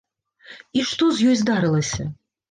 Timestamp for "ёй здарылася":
1.33-2.07